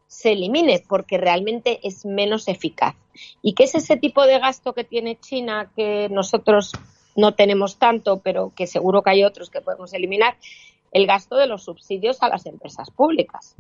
se 0.08 0.32
elimine 0.32 0.84
porque 0.88 1.20
realmente 1.20 1.80
es 1.84 2.06
menos 2.06 2.48
eficaz. 2.48 2.96
¿Y 3.44 3.54
qué 3.54 3.66
es 3.66 3.76
ese 3.76 3.96
tipo 3.96 4.26
de 4.26 4.40
gasto 4.40 4.74
que 4.74 4.84
tiene 4.84 5.20
China 5.20 5.72
que 5.76 6.10
nosotros 6.10 6.72
no 7.16 7.36
tenemos 7.36 7.78
tanto, 7.78 8.20
pero 8.20 8.52
que 8.56 8.66
seguro 8.66 9.04
que 9.04 9.12
hay 9.12 9.24
otros 9.24 9.52
que 9.52 9.62
podemos 9.62 9.94
eliminar? 9.94 10.38
El 10.92 11.06
gasto 11.06 11.36
de 11.36 11.46
los 11.46 11.66
subsidios 11.66 12.24
a 12.24 12.30
las 12.30 12.48
empresas 12.48 12.90
públicas. 12.90 13.56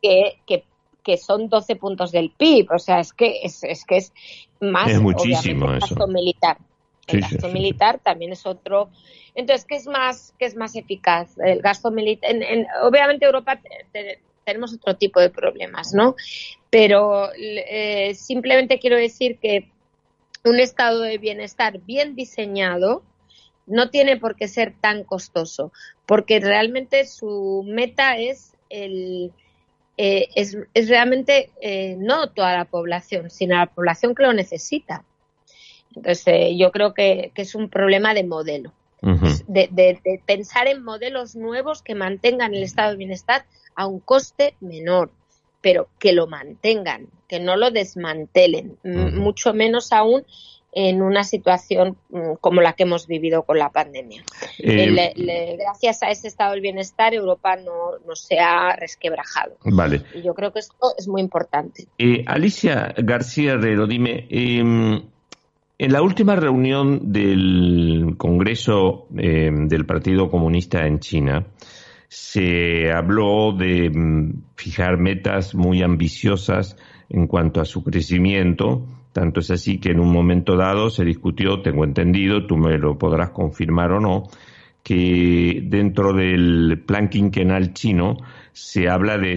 que, 0.00 0.38
que 0.46 0.64
que 1.08 1.16
son 1.16 1.48
12 1.48 1.76
puntos 1.76 2.12
del 2.12 2.30
PIB. 2.36 2.70
O 2.70 2.78
sea, 2.78 3.00
es 3.00 3.14
que 3.14 3.40
es, 3.42 3.64
es 3.64 3.86
que 3.86 3.96
es 3.96 4.12
más 4.60 4.90
es 4.90 5.00
muchísimo 5.00 5.68
gasto 5.68 6.06
militar. 6.06 6.58
El 7.06 7.22
gasto 7.22 7.48
militar 7.48 7.98
también 8.04 8.32
es 8.32 8.44
otro. 8.44 8.90
Entonces, 9.34 9.64
¿qué 9.64 9.76
es 9.76 9.86
más, 9.86 10.34
qué 10.38 10.44
es 10.44 10.54
más 10.54 10.76
eficaz? 10.76 11.38
El 11.38 11.62
gasto 11.62 11.90
militar. 11.90 12.30
En, 12.30 12.66
obviamente, 12.82 13.24
Europa 13.24 13.58
tenemos 14.44 14.74
otro 14.74 14.96
tipo 14.96 15.18
de 15.18 15.30
problemas, 15.30 15.94
¿no? 15.94 16.14
Pero 16.68 17.30
eh, 17.32 18.12
simplemente 18.14 18.78
quiero 18.78 18.98
decir 18.98 19.38
que 19.38 19.70
un 20.44 20.60
estado 20.60 21.00
de 21.00 21.16
bienestar 21.16 21.80
bien 21.80 22.16
diseñado 22.16 23.02
no 23.66 23.88
tiene 23.88 24.18
por 24.18 24.36
qué 24.36 24.46
ser 24.46 24.74
tan 24.78 25.04
costoso, 25.04 25.72
porque 26.04 26.38
realmente 26.38 27.06
su 27.06 27.64
meta 27.66 28.18
es 28.18 28.52
el, 28.68 29.32
eh, 30.00 30.28
es, 30.36 30.56
realmente 30.88 31.50
eh, 31.60 31.96
no 31.98 32.30
toda 32.30 32.56
la 32.56 32.66
población, 32.66 33.30
sino 33.30 33.56
la 33.56 33.66
población 33.66 34.14
que 34.14 34.22
lo 34.22 34.32
necesita. 34.32 35.02
Entonces, 35.96 36.24
eh, 36.28 36.56
yo 36.56 36.70
creo 36.70 36.94
que, 36.94 37.32
es 37.34 37.54
un 37.56 37.68
problema 37.68 38.14
de 38.14 38.22
modelo, 38.22 38.72
de, 39.02 40.20
pensar 40.24 40.68
en 40.68 40.84
modelos 40.84 41.34
nuevos 41.34 41.82
que 41.82 41.96
mantengan 41.96 42.54
el 42.54 42.62
estado 42.62 42.92
de 42.92 42.96
bienestar 42.96 43.44
a 43.74 43.88
un 43.88 43.98
coste 43.98 44.54
menor, 44.60 45.10
pero 45.60 45.88
que 45.98 46.12
lo 46.12 46.28
mantengan, 46.28 47.08
que 47.26 47.40
no 47.40 47.56
lo 47.56 47.72
desmantelen, 47.72 48.78
mucho 48.84 49.52
menos 49.52 49.92
aún 49.92 50.24
en 50.70 51.02
una 51.02 51.24
situación 51.24 51.96
mm, 52.10 52.34
como 52.40 52.60
la 52.60 52.74
que 52.74 52.84
hemos 52.84 53.08
vivido 53.08 53.42
con 53.42 53.58
la 53.58 53.70
pandemia. 53.70 54.22
Eh, 54.58 55.56
gracias 55.58 56.02
a 56.02 56.10
ese 56.10 56.28
estado 56.28 56.52
del 56.52 56.60
bienestar, 56.60 57.14
Europa 57.14 57.56
no, 57.56 58.14
se 58.14 58.38
ha 58.38 58.74
resquebrajado. 58.76 59.56
Vale. 59.64 60.02
Y 60.14 60.22
yo 60.22 60.34
creo 60.34 60.52
que 60.52 60.60
esto 60.60 60.74
es 60.98 61.06
muy 61.08 61.20
importante. 61.20 61.86
Eh, 61.98 62.24
Alicia 62.26 62.94
García 62.96 63.52
Herrero, 63.52 63.86
dime, 63.86 64.26
em, 64.30 65.02
En 65.80 65.92
la 65.92 66.02
última 66.02 66.34
reunión 66.34 67.12
del 67.12 68.16
Congreso 68.18 69.06
eh, 69.16 69.48
del 69.52 69.86
Partido 69.86 70.28
Comunista 70.28 70.84
en 70.84 70.98
China, 70.98 71.46
se 72.08 72.90
habló 72.90 73.52
de 73.52 73.88
mm, 73.88 74.42
fijar 74.56 74.98
metas 74.98 75.54
muy 75.54 75.82
ambiciosas 75.82 76.76
en 77.08 77.28
cuanto 77.28 77.60
a 77.60 77.64
su 77.64 77.84
crecimiento. 77.84 78.86
Tanto 79.12 79.40
es 79.40 79.50
así 79.50 79.78
que 79.78 79.90
en 79.90 80.00
un 80.00 80.12
momento 80.12 80.56
dado 80.56 80.90
se 80.90 81.04
discutió, 81.04 81.62
tengo 81.62 81.84
entendido, 81.84 82.46
tú 82.46 82.56
me 82.56 82.78
lo 82.78 82.98
podrás 82.98 83.30
confirmar 83.30 83.92
o 83.92 84.00
no, 84.00 84.24
que 84.82 85.60
dentro 85.64 86.12
del 86.12 86.82
plan 86.86 87.08
quinquenal 87.08 87.74
chino 87.74 88.16
se 88.52 88.88
habla 88.88 89.16
de, 89.18 89.36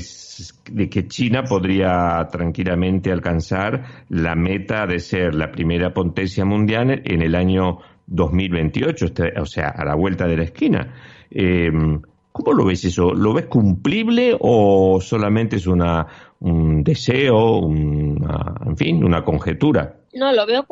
que 0.90 1.08
China 1.08 1.44
podría 1.44 2.28
tranquilamente 2.32 3.12
alcanzar 3.12 4.06
la 4.10 4.36
meta 4.36 4.88
de 4.88 5.00
ser 5.00 5.36
la 5.36 5.52
primera 5.52 5.94
potencia 5.94 6.46
mundial 6.46 7.02
en 7.06 7.22
el 7.22 7.36
año 7.36 7.80
2028, 8.08 9.06
este, 9.06 9.40
o 9.40 9.46
sea, 9.46 9.68
a 9.70 9.86
la 9.86 9.96
vuelta 9.96 10.26
de 10.26 10.38
la 10.38 10.44
esquina. 10.44 10.94
Em, 11.30 12.02
¿Cómo 12.32 12.54
lo 12.54 12.66
ves 12.66 12.86
eso? 12.86 13.14
¿Lo 13.14 13.34
ves 13.34 13.48
cumplible 13.48 14.38
o 14.40 15.00
solamente 15.02 15.58
es 15.58 15.68
una, 15.68 16.08
un 16.40 16.84
deseo, 16.84 17.58
una, 17.58 18.56
en 18.66 18.78
fin, 18.78 19.04
una 19.04 19.24
conjetura? 19.24 19.98
No, 20.14 20.32
lo 20.32 20.46
veo 20.46 20.66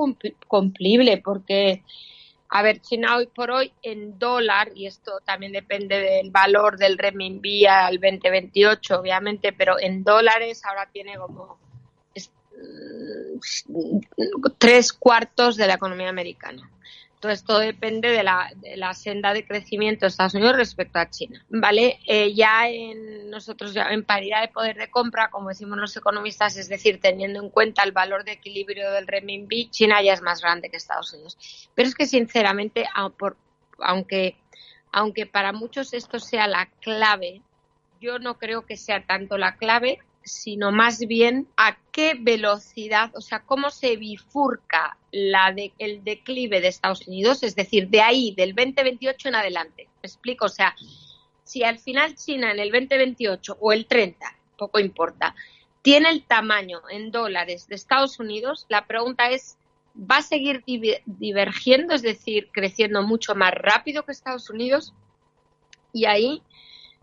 cumplible 0.47 1.17
porque 1.17 1.83
a 2.51 2.63
ver, 2.63 2.81
China 2.81 3.15
hoy 3.15 3.27
por 3.27 3.51
hoy 3.51 3.71
en 3.83 4.17
dólar, 4.17 4.71
y 4.73 4.87
esto 4.87 5.19
también 5.23 5.51
depende 5.51 5.99
del 5.99 6.31
valor 6.31 6.77
del 6.79 6.97
renminbi 6.97 7.67
al 7.67 7.99
2028, 7.99 8.99
obviamente, 8.99 9.53
pero 9.53 9.79
en 9.79 10.03
dólares 10.03 10.63
ahora 10.65 10.89
tiene 10.91 11.15
como 11.17 11.59
mm, 13.67 13.99
tres 14.57 14.93
cuartos 14.93 15.57
de 15.57 15.67
la 15.67 15.75
economía 15.75 16.09
americana. 16.09 16.67
Entonces, 17.19 17.43
todo 17.43 17.59
depende 17.59 18.07
de 18.11 18.23
la, 18.23 18.93
senda 18.93 19.33
de 19.33 19.45
crecimiento 19.45 20.05
de 20.05 20.07
Estados 20.07 20.35
Unidos 20.35 20.55
respecto 20.55 20.99
a 20.99 21.09
China. 21.09 21.45
¿Vale? 21.49 21.99
Eh, 22.07 22.33
ya 22.33 22.69
en 22.69 23.29
nosotros, 23.29 23.73
ya 23.73 23.91
en 23.91 24.05
paridad 24.05 24.39
de 24.39 24.47
poder 24.47 24.77
de 24.77 24.89
compra, 24.89 25.29
como 25.29 25.49
decimos 25.49 25.77
los 25.77 25.97
economistas, 25.97 26.55
es 26.55 26.69
decir, 26.69 27.01
teniendo 27.01 27.43
en 27.43 27.49
cuenta 27.49 27.83
el 27.83 27.91
valor 27.91 28.23
de 28.23 28.31
equilibrio 28.31 28.89
del 28.93 29.05
renminbi, 29.05 29.69
China 29.69 30.01
ya 30.01 30.13
es 30.13 30.21
más 30.21 30.39
grande 30.39 30.69
que 30.69 30.77
Estados 30.77 31.11
Unidos. 31.11 31.69
Pero 31.75 31.89
es 31.89 31.95
que, 31.95 32.05
sinceramente, 32.05 32.85
aunque, 33.79 34.38
aunque 34.93 35.25
para 35.25 35.51
muchos 35.51 35.93
esto 35.93 36.19
sea 36.19 36.47
la 36.47 36.67
clave, 36.79 37.41
yo 37.99 38.19
no 38.19 38.38
creo 38.38 38.65
que 38.65 38.77
sea 38.77 39.05
tanto 39.05 39.38
la 39.38 39.57
clave 39.57 39.99
sino 40.23 40.71
más 40.71 40.99
bien 40.99 41.47
a 41.57 41.77
qué 41.91 42.15
velocidad, 42.19 43.11
o 43.15 43.21
sea, 43.21 43.41
cómo 43.41 43.69
se 43.69 43.95
bifurca 43.97 44.97
la 45.11 45.51
de, 45.51 45.73
el 45.79 46.03
declive 46.03 46.61
de 46.61 46.67
Estados 46.67 47.07
Unidos, 47.07 47.43
es 47.43 47.55
decir, 47.55 47.89
de 47.89 48.01
ahí, 48.01 48.33
del 48.35 48.53
2028 48.53 49.29
en 49.29 49.35
adelante. 49.35 49.89
¿Me 50.01 50.07
explico? 50.07 50.45
O 50.45 50.49
sea, 50.49 50.75
si 51.43 51.63
al 51.63 51.79
final 51.79 52.15
China 52.15 52.51
en 52.51 52.59
el 52.59 52.71
2028 52.71 53.57
o 53.59 53.73
el 53.73 53.88
30, 53.88 54.38
poco 54.57 54.79
importa, 54.79 55.35
tiene 55.81 56.09
el 56.09 56.23
tamaño 56.23 56.81
en 56.89 57.11
dólares 57.11 57.67
de 57.67 57.75
Estados 57.75 58.19
Unidos, 58.19 58.65
la 58.69 58.85
pregunta 58.85 59.31
es, 59.31 59.57
¿va 59.95 60.17
a 60.17 60.21
seguir 60.21 60.63
divergiendo, 60.65 61.95
es 61.95 62.01
decir, 62.01 62.49
creciendo 62.51 63.01
mucho 63.01 63.33
más 63.33 63.53
rápido 63.53 64.03
que 64.03 64.11
Estados 64.11 64.49
Unidos? 64.49 64.93
Y 65.93 66.05
ahí 66.05 66.43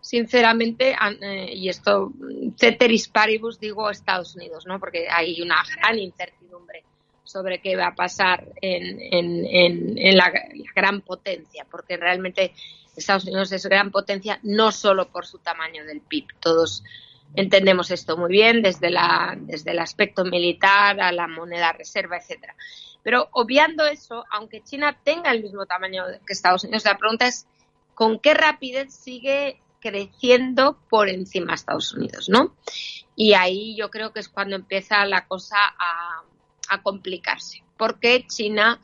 sinceramente, 0.07 0.95
eh, 1.21 1.53
y 1.53 1.67
esto, 1.67 2.13
ceteris 2.55 3.09
paribus, 3.09 3.59
digo 3.59 3.89
Estados 3.89 4.37
Unidos, 4.37 4.65
¿no? 4.65 4.79
Porque 4.79 5.07
hay 5.09 5.41
una 5.41 5.57
gran 5.75 5.99
incertidumbre 5.99 6.85
sobre 7.25 7.59
qué 7.59 7.75
va 7.75 7.87
a 7.87 7.95
pasar 7.95 8.47
en, 8.61 9.01
en, 9.01 10.17
la, 10.17 10.31
gran 10.73 11.01
potencia, 11.01 11.67
porque 11.69 11.97
realmente 11.97 12.53
Estados 12.95 13.25
Unidos 13.25 13.51
es 13.51 13.65
gran 13.65 13.91
potencia 13.91 14.39
no 14.43 14.71
solo 14.71 15.09
por 15.09 15.25
su 15.25 15.39
tamaño 15.39 15.83
del 15.83 15.99
PIB. 15.99 16.27
Todos 16.39 16.85
entendemos 17.35 17.91
esto 17.91 18.15
muy 18.15 18.31
bien, 18.31 18.61
desde, 18.61 18.89
la, 18.89 19.35
desde 19.37 19.71
el 19.71 19.79
aspecto 19.79 20.23
militar 20.23 21.01
a 21.01 21.11
la 21.11 21.27
moneda 21.27 21.73
reserva, 21.73 22.15
etcétera. 22.15 22.55
Pero 23.03 23.27
obviando 23.33 23.85
eso, 23.85 24.23
aunque 24.31 24.63
China 24.63 24.97
tenga 25.03 25.31
el 25.31 25.43
mismo 25.43 25.65
tamaño 25.65 26.05
que 26.25 26.31
Estados 26.31 26.63
Unidos, 26.63 26.85
la 26.85 26.97
pregunta 26.97 27.27
es 27.27 27.45
con 27.93 28.19
qué 28.19 28.33
rapidez 28.33 28.93
sigue 28.93 29.59
creciendo 29.87 30.77
por 30.89 31.09
encima 31.09 31.47
de 31.47 31.55
Estados 31.55 31.93
Unidos, 31.93 32.29
¿no? 32.29 32.55
Y 33.15 33.33
ahí 33.33 33.75
yo 33.75 33.89
creo 33.89 34.11
que 34.11 34.19
es 34.19 34.29
cuando 34.29 34.55
empieza 34.55 35.05
la 35.05 35.25
cosa 35.27 35.57
a, 35.57 36.23
complicarse, 36.83 37.63
porque 37.77 38.27
China 38.27 38.81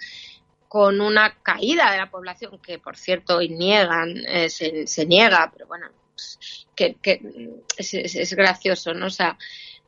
con 0.69 1.01
una 1.01 1.35
caída 1.43 1.91
de 1.91 1.97
la 1.97 2.09
población, 2.09 2.57
que 2.59 2.79
por 2.79 2.95
cierto 2.95 3.37
hoy 3.37 3.49
niegan, 3.49 4.23
eh, 4.25 4.49
se, 4.49 5.05
niega, 5.05 5.51
pero 5.51 5.67
bueno, 5.67 5.87
que, 6.75 6.95
es, 7.77 8.33
gracioso, 8.35 8.93
¿no? 8.93 9.07
O 9.07 9.09
sea, 9.09 9.37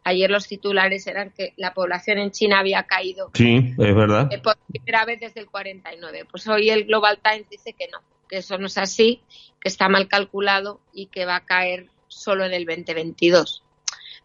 ayer 0.04 0.30
los 0.30 0.48
titulares 0.48 1.08
eran 1.08 1.32
que 1.32 1.54
la 1.56 1.74
población 1.74 2.18
en 2.18 2.32
China 2.32 2.60
había 2.60 2.84
caído. 2.84 3.32
Sí, 3.34 3.74
es 3.78 3.96
verdad. 3.96 4.28
Eh, 4.30 4.40
por 4.40 4.58
primera 4.68 5.06
vez 5.06 5.22
desde 5.22 5.40
el 5.40 5.48
49. 5.48 6.26
Pues 6.30 6.46
hoy 6.48 6.70
el 6.70 6.84
Global 6.84 7.18
Times 7.24 7.50
dice 7.50 7.72
que 7.72 7.88
no, 7.88 8.02
que 8.28 8.38
eso 8.38 8.58
no 8.58 8.68
es 8.68 8.78
así, 8.78 9.22
que 9.62 9.70
está 9.70 9.90
mal 9.90 10.08
calculado 10.08 10.80
y 10.94 11.08
que 11.08 11.26
va 11.26 11.38
a 11.38 11.46
caer 11.46 11.90
solo 12.08 12.46
en 12.46 12.54
el 12.54 12.66
2022. 12.66 13.64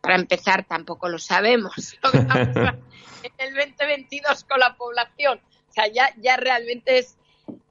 Para 0.00 0.16
empezar, 0.16 0.64
tampoco 0.64 1.08
lo 1.08 1.18
sabemos 1.18 1.98
en 2.12 3.32
el 3.38 3.54
2022 3.54 4.44
con 4.44 4.60
la 4.60 4.76
población. 4.76 5.40
O 5.68 5.72
sea, 5.72 5.86
ya, 5.88 6.14
ya 6.18 6.36
realmente 6.36 6.98
es... 6.98 7.16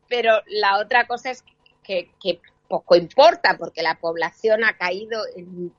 Pero 0.07 0.41
la 0.47 0.79
otra 0.79 1.05
cosa 1.05 1.31
es 1.31 1.43
que, 1.83 2.09
poco 2.67 2.95
importa, 2.95 3.57
porque 3.57 3.83
la 3.83 3.99
población 3.99 4.63
ha 4.63 4.77
caído 4.77 5.21
en 5.35 5.71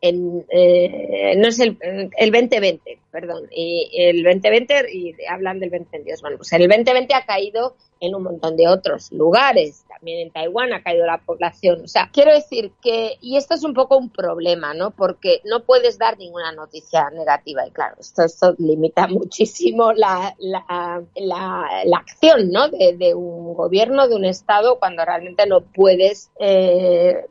en, 0.00 0.44
eh, 0.50 1.34
no 1.38 1.48
es 1.48 1.58
el, 1.60 1.78
el 2.18 2.30
2020, 2.30 2.98
perdón, 3.14 3.46
y 3.52 3.88
el 3.96 4.24
2020, 4.24 4.92
y 4.92 5.14
hablan 5.30 5.60
del 5.60 5.70
2022, 5.70 6.20
bueno, 6.20 6.36
pues 6.36 6.52
el 6.52 6.66
2020 6.66 7.14
ha 7.14 7.24
caído 7.24 7.76
en 8.00 8.12
un 8.16 8.24
montón 8.24 8.56
de 8.56 8.66
otros 8.66 9.12
lugares. 9.12 9.84
También 9.88 10.18
en 10.18 10.32
Taiwán 10.32 10.72
ha 10.72 10.82
caído 10.82 11.06
la 11.06 11.18
población. 11.18 11.84
O 11.84 11.86
sea, 11.86 12.10
quiero 12.12 12.34
decir 12.34 12.72
que, 12.82 13.16
y 13.20 13.36
esto 13.36 13.54
es 13.54 13.62
un 13.62 13.72
poco 13.72 13.96
un 13.96 14.10
problema, 14.10 14.74
¿no? 14.74 14.90
Porque 14.90 15.40
no 15.44 15.62
puedes 15.62 15.96
dar 15.96 16.18
ninguna 16.18 16.50
noticia 16.50 17.08
negativa. 17.10 17.64
Y 17.64 17.70
claro, 17.70 17.94
esto, 18.00 18.24
esto 18.24 18.56
limita 18.58 19.06
muchísimo 19.08 19.92
la, 19.92 20.34
la, 20.40 21.00
la, 21.14 21.96
acción, 21.96 22.50
¿no? 22.50 22.68
De, 22.68 22.96
de, 22.98 23.14
un 23.14 23.54
gobierno, 23.54 24.08
de 24.08 24.16
un 24.16 24.24
Estado, 24.24 24.80
cuando 24.80 25.04
realmente 25.04 25.46
no 25.46 25.60
puedes 25.60 26.32
eh, 26.40 27.26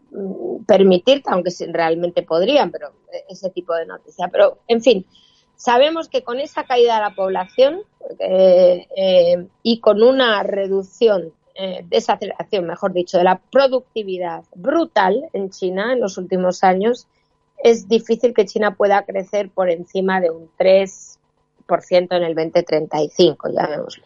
permitirte, 0.65 1.29
aunque 1.29 1.51
realmente 1.67 2.23
podrían, 2.23 2.71
pero 2.71 2.93
ese 3.27 3.49
tipo 3.49 3.75
de 3.75 3.85
noticia. 3.85 4.29
Pero, 4.31 4.59
en 4.69 4.81
fin, 4.81 5.05
Sabemos 5.55 6.09
que 6.09 6.23
con 6.23 6.39
esa 6.39 6.63
caída 6.63 6.95
de 6.95 7.01
la 7.01 7.15
población 7.15 7.79
eh, 8.19 8.87
eh, 8.95 9.47
y 9.61 9.79
con 9.79 10.03
una 10.03 10.43
reducción, 10.43 11.31
eh, 11.55 11.85
desaceleración, 11.87 12.67
mejor 12.67 12.93
dicho, 12.93 13.17
de 13.17 13.23
la 13.23 13.39
productividad 13.51 14.43
brutal 14.55 15.29
en 15.33 15.49
China 15.51 15.93
en 15.93 16.01
los 16.01 16.17
últimos 16.17 16.63
años, 16.63 17.07
es 17.63 17.87
difícil 17.87 18.33
que 18.33 18.45
China 18.45 18.75
pueda 18.75 19.03
crecer 19.03 19.49
por 19.49 19.69
encima 19.69 20.19
de 20.19 20.31
un 20.31 20.49
3% 20.57 21.17
en 21.69 22.23
el 22.23 22.35
2035, 22.35 23.49
ya 23.55 23.67
vemos. 23.67 24.01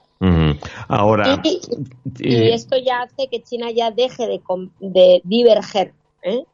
Ahora. 0.87 1.41
Y, 1.43 2.51
esto 2.51 2.75
ya 2.77 3.01
hace 3.03 3.27
que 3.29 3.41
China 3.41 3.71
ya 3.71 3.91
deje 3.91 4.27
de, 4.27 4.41
de 4.79 5.21
diverger. 5.23 5.93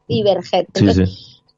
Diverger. 0.06 0.66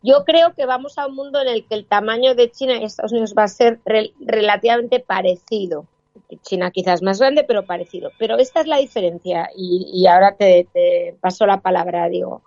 Yo 0.06 0.24
creo 0.24 0.54
que 0.54 0.66
vamos 0.66 0.98
a 0.98 1.08
un 1.08 1.16
mundo 1.16 1.40
en 1.40 1.48
el 1.48 1.66
que 1.66 1.74
el 1.74 1.84
tamaño 1.84 2.36
de 2.36 2.48
China 2.52 2.76
y 2.76 2.84
Estados 2.84 3.10
Unidos 3.10 3.34
va 3.36 3.42
a 3.42 3.48
ser 3.48 3.80
relativamente 4.20 5.00
parecido. 5.00 5.84
China 6.42 6.70
quizás 6.70 7.02
más 7.02 7.18
grande, 7.18 7.42
pero 7.42 7.66
parecido. 7.66 8.12
Pero 8.16 8.38
esta 8.38 8.60
es 8.60 8.68
la 8.68 8.76
diferencia 8.76 9.50
y, 9.56 10.06
ahora 10.06 10.36
te, 10.36 11.16
paso 11.20 11.44
la 11.44 11.58
palabra, 11.58 12.08
digo. 12.08 12.42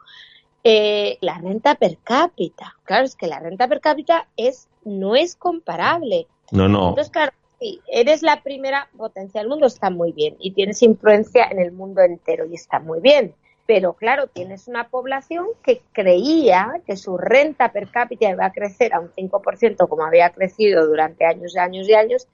Eh, 0.63 1.17
la 1.19 1.37
renta 1.37 1.75
per 1.75 1.97
cápita. 1.97 2.77
Claro, 2.85 3.03
es 3.03 3.17
que 3.17 3.27
la 3.27 3.41
renta 3.41 3.67
per 3.67 3.81
cápita 3.81 4.29
es 4.37 4.69
no 4.85 5.17
es 5.17 5.35
comparable. 5.35 6.27
No, 6.51 6.69
no. 6.69 6.89
Entonces, 6.89 7.11
claro, 7.11 7.33
si 7.59 7.81
eres 7.91 8.21
la 8.23 8.41
primera 8.41 8.87
potencia 8.97 9.41
del 9.41 9.49
mundo, 9.49 9.67
está 9.67 9.89
muy 9.89 10.13
bien. 10.13 10.37
Y 10.39 10.51
tienes 10.51 10.81
influencia 10.81 11.49
en 11.51 11.59
el 11.59 11.73
mundo 11.73 11.99
entero 12.03 12.45
y 12.45 12.55
está 12.55 12.79
muy 12.79 13.01
bien 13.01 13.35
pero 13.69 13.93
claro, 13.93 14.25
tienes 14.25 14.67
una 14.67 14.89
población 14.89 15.45
que 15.61 15.83
creía 15.93 16.81
que 16.87 16.97
su 16.97 17.19
renta 17.19 17.71
per 17.71 17.91
cápita 17.91 18.27
iba 18.27 18.43
a 18.43 18.51
crecer 18.51 18.95
a 18.95 18.99
un 18.99 19.11
5% 19.11 19.87
como 19.87 20.03
había 20.05 20.31
crecido 20.31 20.87
durante 20.87 21.23
años 21.23 21.53
y 21.53 21.59
años 21.59 21.87
y 21.87 21.93
años, 21.93 22.27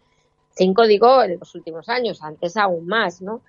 5 0.51 0.87
digo 0.87 1.23
en 1.23 1.37
los 1.37 1.53
últimos 1.53 1.89
años, 1.89 2.23
antes 2.23 2.55
aún 2.55 2.87
más, 2.87 3.21
¿no? 3.21 3.41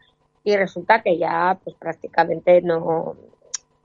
Y 0.43 0.57
resulta 0.57 1.01
que 1.01 1.17
ya 1.17 1.61
pues 1.63 1.77
prácticamente 1.77 2.61
no, 2.61 3.17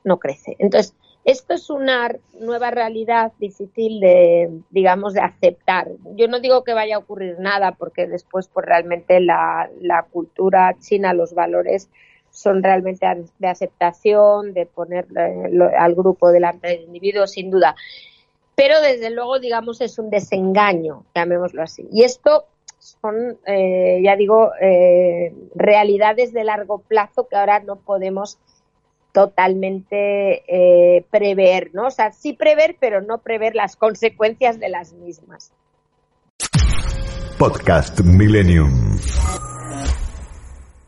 no 0.04 0.18
crece. 0.18 0.56
Entonces, 0.58 0.96
Esto 1.24 1.54
es 1.54 1.70
una 1.70 2.10
nueva 2.40 2.72
realidad 2.72 3.34
difícil 3.38 4.00
de, 4.00 4.50
digamos, 4.72 5.14
de 5.14 5.22
aceptar. 5.22 5.90
Yo 6.16 6.28
no 6.28 6.40
digo 6.40 6.64
que 6.64 6.74
vaya 6.74 6.96
a 6.96 7.00
ocurrir 7.00 7.36
nada, 7.38 7.74
porque 7.74 8.08
después, 8.08 8.48
pues 8.48 8.66
realmente 8.66 9.20
la, 9.20 9.70
la 9.80 10.02
cultura 10.12 10.76
china, 10.80 11.14
los 11.14 11.36
valores 11.36 11.88
son 12.32 12.64
realmente 12.64 13.06
de 13.40 13.48
aceptación, 13.48 14.54
de 14.54 14.66
poner 14.66 15.06
eh, 15.16 15.76
al 15.78 15.94
grupo 15.94 16.32
delante 16.32 16.70
del 16.70 16.84
individuo, 16.84 17.28
sin 17.28 17.52
duda. 17.52 17.76
Pero 18.56 18.82
desde 18.82 19.10
luego, 19.10 19.40
digamos, 19.40 19.82
es 19.82 19.98
un 20.00 20.10
desengaño, 20.10 21.04
llamémoslo 21.16 21.62
así. 21.64 21.88
Y 21.92 22.04
esto 22.04 22.46
son, 22.80 23.38
eh, 23.46 24.02
ya 24.04 24.16
digo, 24.16 24.52
eh, 24.60 25.34
realidades 25.56 26.34
de 26.34 26.44
largo 26.44 26.80
plazo 26.80 27.28
que 27.28 27.36
ahora 27.36 27.60
no 27.60 27.78
podemos 27.78 28.38
totalmente 29.12 30.44
eh, 30.48 31.06
prever, 31.12 31.72
¿no? 31.74 31.88
O 31.88 31.92
sea, 31.92 32.12
sí 32.12 32.34
prever, 32.34 32.78
pero 32.80 33.02
no 33.02 33.20
prever 33.20 33.56
las 33.56 33.76
consecuencias 33.76 34.60
de 34.60 34.70
las 34.70 34.94
mismas. 34.94 35.52
Podcast 37.38 38.00
Millennium. 38.02 38.98